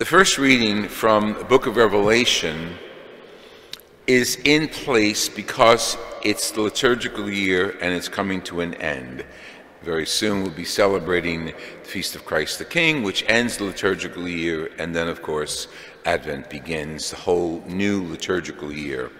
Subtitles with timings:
[0.00, 2.78] The first reading from the book of Revelation
[4.06, 9.26] is in place because it's the liturgical year and it's coming to an end.
[9.82, 11.52] Very soon we'll be celebrating the
[11.82, 15.68] Feast of Christ the King, which ends the liturgical year, and then, of course,
[16.06, 19.10] Advent begins, the whole new liturgical year.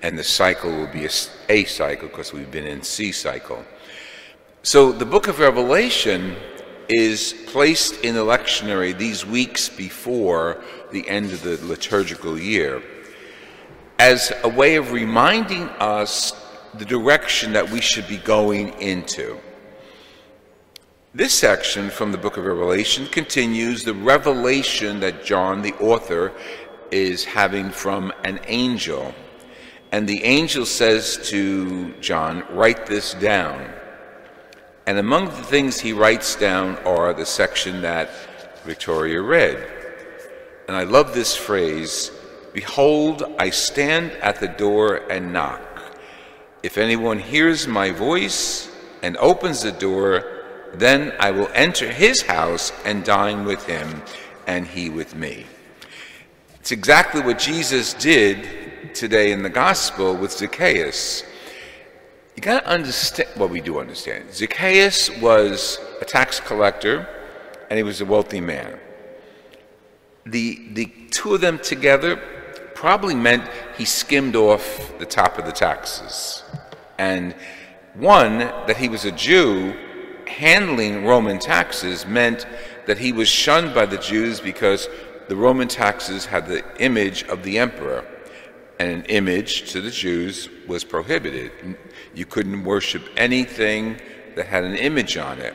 [0.00, 1.10] And the cycle will be a,
[1.48, 3.64] a cycle because we've been in C cycle.
[4.62, 6.36] So the book of Revelation
[6.90, 12.82] is placed in the lectionary these weeks before the end of the liturgical year
[14.00, 16.32] as a way of reminding us
[16.74, 19.38] the direction that we should be going into.
[21.14, 26.32] This section from the book of Revelation continues the revelation that John, the author,
[26.90, 29.14] is having from an angel.
[29.92, 33.79] And the angel says to John, Write this down.
[34.86, 38.10] And among the things he writes down are the section that
[38.64, 39.66] Victoria read.
[40.68, 42.10] And I love this phrase
[42.52, 45.60] Behold, I stand at the door and knock.
[46.62, 48.70] If anyone hears my voice
[49.02, 50.24] and opens the door,
[50.74, 54.02] then I will enter his house and dine with him,
[54.46, 55.46] and he with me.
[56.60, 61.24] It's exactly what Jesus did today in the gospel with Zacchaeus.
[62.40, 64.32] You got to understand what well, we do understand.
[64.32, 67.06] Zacchaeus was a tax collector
[67.68, 68.80] and he was a wealthy man.
[70.24, 72.16] The, the two of them together
[72.74, 73.46] probably meant
[73.76, 76.42] he skimmed off the top of the taxes.
[76.96, 77.34] And
[77.92, 79.76] one, that he was a Jew,
[80.26, 82.46] handling Roman taxes meant
[82.86, 84.88] that he was shunned by the Jews because
[85.28, 88.02] the Roman taxes had the image of the emperor,
[88.80, 91.76] and an image to the Jews was prohibited.
[92.14, 94.00] You couldn't worship anything
[94.36, 95.52] that had an image on it.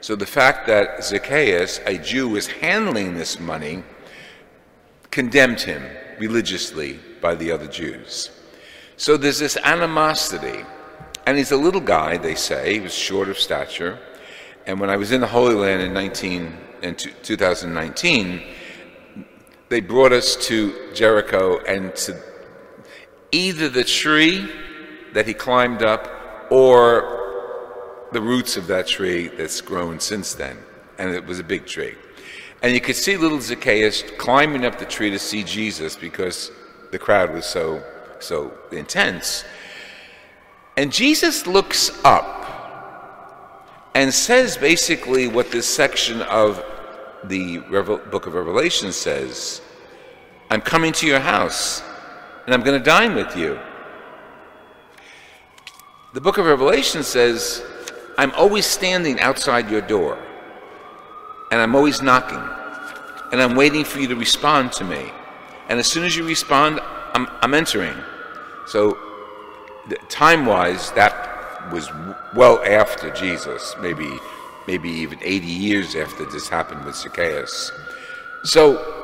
[0.00, 3.82] So the fact that Zacchaeus, a Jew, was handling this money
[5.10, 5.82] condemned him
[6.20, 8.30] religiously by the other Jews.
[8.96, 10.64] So there's this animosity.
[11.26, 12.74] And he's a little guy, they say.
[12.74, 13.98] He was short of stature.
[14.64, 18.42] And when I was in the Holy Land in, 19, in 2019,
[19.68, 22.29] they brought us to Jericho and to
[23.32, 24.48] either the tree
[25.12, 26.10] that he climbed up
[26.50, 30.58] or the roots of that tree that's grown since then.
[30.98, 31.94] And it was a big tree.
[32.62, 36.50] And you could see little Zacchaeus climbing up the tree to see Jesus because
[36.90, 37.82] the crowd was so,
[38.18, 39.44] so intense.
[40.76, 42.40] And Jesus looks up
[43.94, 46.64] and says basically what this section of
[47.24, 47.58] the
[48.10, 49.60] book of Revelation says
[50.50, 51.82] I'm coming to your house
[52.44, 53.58] and I'm going to dine with you.
[56.12, 57.62] The book of Revelation says,
[58.18, 60.18] I'm always standing outside your door
[61.50, 62.42] and I'm always knocking,
[63.32, 65.10] and I'm waiting for you to respond to me.
[65.68, 66.80] And as soon as you respond,
[67.12, 67.96] I'm, I'm entering.
[68.66, 68.96] So,
[70.08, 71.90] time wise, that was
[72.34, 74.08] well after Jesus, maybe,
[74.66, 77.72] maybe even 80 years after this happened with Zacchaeus.
[78.44, 78.99] So,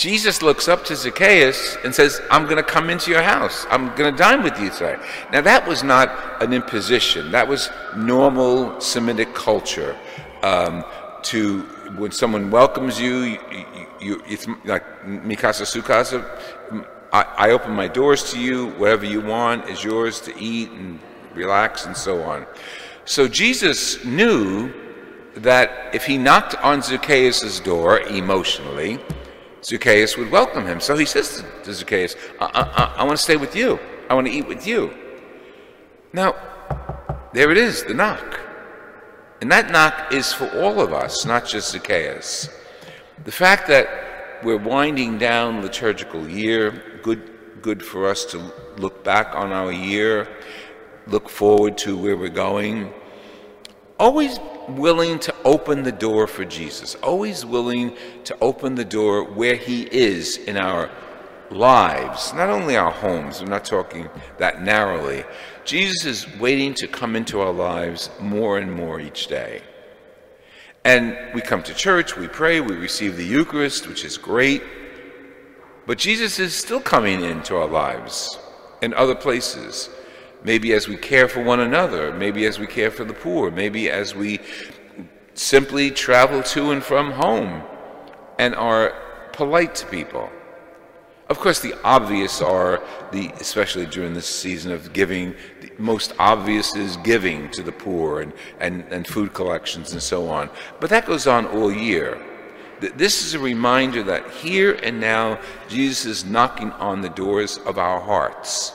[0.00, 3.66] Jesus looks up to Zacchaeus and says, I'm going to come into your house.
[3.68, 4.96] I'm going to dine with you today.
[5.30, 9.94] Now, that was not an imposition, that was normal Semitic culture
[10.42, 10.86] um,
[11.24, 11.60] to
[11.98, 13.38] when someone welcomes you, you,
[14.00, 16.24] you it's like mikasa sukasa.
[17.12, 18.68] I, I open my doors to you.
[18.78, 20.98] Whatever you want is yours to eat and
[21.34, 22.46] relax and so on.
[23.04, 24.72] So Jesus knew
[25.34, 28.98] that if he knocked on Zacchaeus' door emotionally,
[29.62, 30.80] Zacchaeus would welcome him.
[30.80, 33.54] So he says to Zacchaeus, uh, uh, uh, I, I, I want to stay with
[33.54, 33.78] you.
[34.08, 34.94] I want to eat with you.
[36.12, 36.34] Now,
[37.32, 38.40] there it is, the knock.
[39.40, 42.48] And that knock is for all of us, not just Zacchaeus.
[43.24, 47.30] The fact that we're winding down liturgical year, good,
[47.62, 50.28] good for us to look back on our year,
[51.06, 52.92] look forward to where we're going.
[54.00, 57.94] Always willing to open the door for Jesus, always willing
[58.24, 60.90] to open the door where He is in our
[61.50, 64.08] lives, not only our homes, we're not talking
[64.38, 65.24] that narrowly.
[65.66, 69.60] Jesus is waiting to come into our lives more and more each day.
[70.82, 74.62] And we come to church, we pray, we receive the Eucharist, which is great.
[75.86, 78.38] But Jesus is still coming into our lives
[78.80, 79.90] in other places.
[80.42, 83.90] Maybe as we care for one another, maybe as we care for the poor, maybe
[83.90, 84.40] as we
[85.34, 87.62] simply travel to and from home
[88.38, 88.94] and are
[89.32, 90.30] polite to people.
[91.28, 92.82] Of course, the obvious are
[93.12, 98.22] the, especially during this season of giving, the most obvious is giving to the poor
[98.22, 100.50] and, and, and food collections and so on.
[100.80, 102.20] But that goes on all year.
[102.80, 105.38] This is a reminder that here and now,
[105.68, 108.72] Jesus is knocking on the doors of our hearts.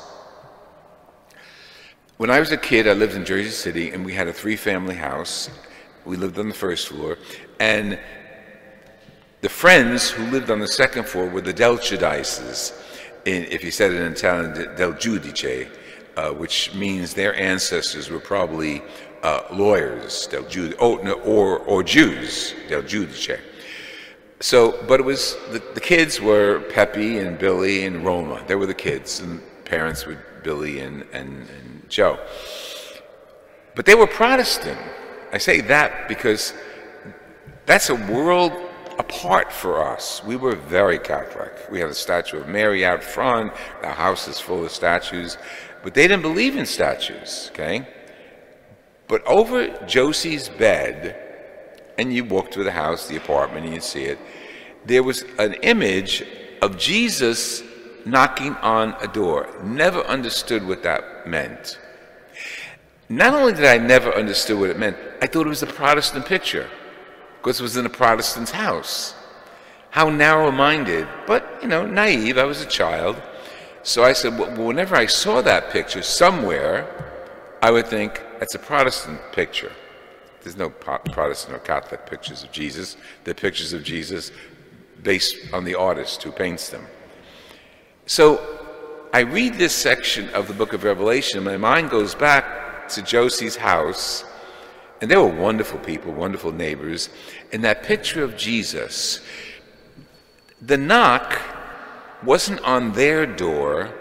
[2.17, 4.55] When I was a kid, I lived in Jersey City, and we had a three
[4.55, 5.49] family house.
[6.05, 7.17] We lived on the first floor,
[7.59, 7.99] and
[9.41, 12.71] the friends who lived on the second floor were the Del Giudices.
[13.25, 15.67] If you said it in Italian, Del Giudice,
[16.15, 18.81] uh, which means their ancestors were probably
[19.21, 23.41] uh, lawyers, Del Giud- oh, no, or, or Jews, Del Giudice.
[24.39, 28.41] So, but it was the, the kids were Pepe and Billy and Roma.
[28.47, 32.19] They were the kids, and parents were Billy and, and, and Joe.
[33.75, 34.79] But they were Protestant.
[35.33, 36.53] I say that because
[37.65, 38.53] that's a world
[38.99, 40.23] apart for us.
[40.23, 41.53] We were very Catholic.
[41.71, 43.53] We had a statue of Mary out front.
[43.81, 45.37] The house is full of statues,
[45.83, 47.49] but they didn't believe in statues.
[47.51, 47.87] Okay,
[49.07, 51.15] but over Josie's bed,
[51.97, 54.19] and you walk through the house, the apartment, and you see it.
[54.85, 56.23] There was an image
[56.61, 57.63] of Jesus
[58.05, 59.49] knocking on a door.
[59.63, 61.79] Never understood what that meant.
[63.09, 66.25] Not only did I never understood what it meant, I thought it was a Protestant
[66.25, 66.69] picture
[67.37, 69.13] because it was in a Protestant's house.
[69.91, 72.37] How narrow-minded, but you know, naive.
[72.37, 73.21] I was a child,
[73.83, 76.87] so I said, well, whenever I saw that picture somewhere,
[77.61, 79.71] I would think that's a Protestant picture.
[80.41, 82.97] There's no Protestant or Catholic pictures of Jesus.
[83.23, 84.31] They're pictures of Jesus
[85.01, 86.85] based on the artist who paints them.
[88.07, 88.39] So
[89.11, 93.01] I read this section of the book of Revelation, and my mind goes back to
[93.01, 94.23] Josie's house,
[95.01, 97.09] and they were wonderful people, wonderful neighbors.
[97.51, 99.21] And that picture of Jesus,
[100.61, 101.41] the knock
[102.23, 103.91] wasn't on their door,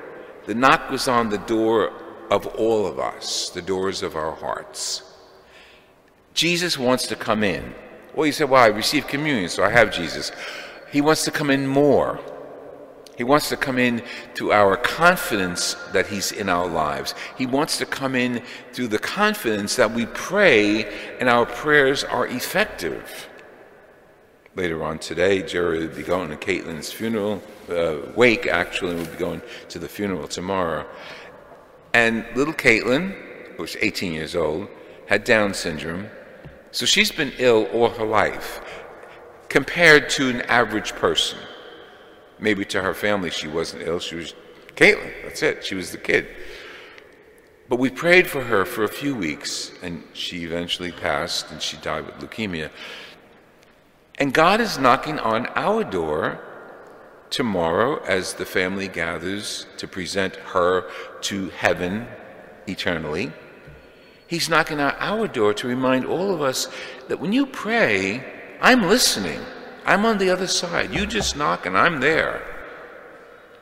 [0.45, 1.93] the knock was on the door
[2.31, 5.03] of all of us, the doors of our hearts.
[6.35, 7.75] Jesus wants to come in.
[8.15, 10.31] Well, you say, well, I received communion, so I have Jesus.
[10.93, 12.21] He wants to come in more.
[13.17, 14.03] He wants to come in
[14.35, 17.15] through our confidence that He's in our lives.
[17.39, 20.85] He wants to come in through the confidence that we pray
[21.21, 23.29] and our prayers are effective.
[24.57, 29.17] Later on today, Jerry will be going to Caitlin's funeral, uh, wake actually, we'll be
[29.17, 30.87] going to the funeral tomorrow.
[31.93, 33.15] And little Caitlin,
[33.57, 34.69] who's 18 years old,
[35.07, 36.09] had Down syndrome.
[36.71, 38.61] So she's been ill all her life
[39.49, 41.39] compared to an average person.
[42.39, 44.35] Maybe to her family she wasn't ill, she was
[44.77, 46.27] Caitlin, that's it, she was the kid.
[47.69, 51.77] But we prayed for her for a few weeks, and she eventually passed and she
[51.79, 52.71] died with leukemia.
[54.17, 56.41] And God is knocking on our door
[57.31, 60.89] tomorrow as the family gathers to present her
[61.23, 62.07] to heaven
[62.67, 63.33] eternally.
[64.27, 66.69] He's knocking on our door to remind all of us
[67.09, 68.25] that when you pray,
[68.61, 69.41] I'm listening.
[69.85, 70.95] I'm on the other side.
[70.95, 72.43] You just knock and I'm there.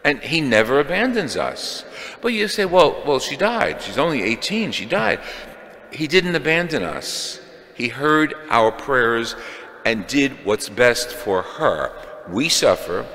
[0.04, 1.84] And he never abandons us.
[2.20, 3.82] But you say, well, well, she died.
[3.82, 4.72] She's only 18.
[4.72, 5.20] She died.
[5.92, 7.40] He didn't abandon us.
[7.74, 9.36] He heard our prayers
[9.84, 11.92] and did what's best for her.
[12.28, 13.06] We suffer.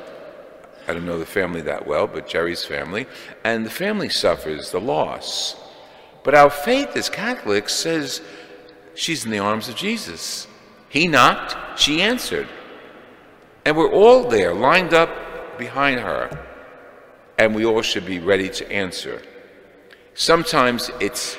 [0.87, 3.07] I don't know the family that well, but Jerry's family.
[3.43, 5.55] And the family suffers the loss.
[6.23, 8.21] But our faith as Catholics says
[8.95, 10.47] she's in the arms of Jesus.
[10.89, 12.47] He knocked, she answered.
[13.67, 15.09] And we're all there, lined up
[15.57, 16.29] behind her,
[17.37, 19.21] and we all should be ready to answer.
[20.13, 21.35] Sometimes it's,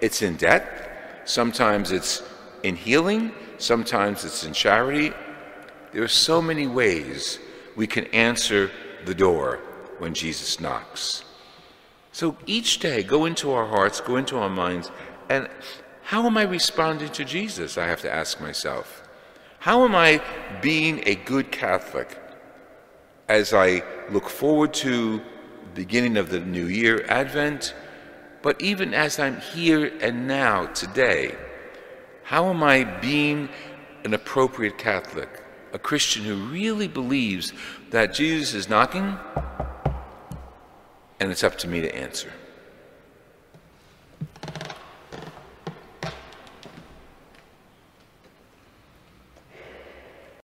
[0.00, 2.22] it's in debt, sometimes it's
[2.62, 5.12] in healing, sometimes it's in charity.
[5.92, 7.40] There are so many ways
[7.74, 8.70] we can answer
[9.04, 9.58] the door
[9.98, 11.24] when Jesus knocks.
[12.12, 14.92] So each day, go into our hearts, go into our minds,
[15.28, 15.48] and
[16.04, 17.76] how am I responding to Jesus?
[17.76, 19.07] I have to ask myself.
[19.60, 20.22] How am I
[20.62, 22.16] being a good Catholic
[23.28, 25.22] as I look forward to the
[25.74, 27.74] beginning of the new year, Advent,
[28.40, 31.34] but even as I'm here and now, today?
[32.22, 33.48] How am I being
[34.04, 37.52] an appropriate Catholic, a Christian who really believes
[37.90, 39.18] that Jesus is knocking
[41.18, 42.30] and it's up to me to answer?